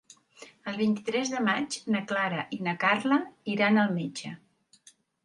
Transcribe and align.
El 0.69 0.77
vint-i-tres 0.77 1.33
de 1.33 1.41
maig 1.47 1.77
na 1.95 2.01
Clara 2.11 2.39
i 2.57 2.59
na 2.69 2.73
Carla 2.85 3.19
iran 3.57 3.79
al 3.83 3.95
metge. 3.99 4.33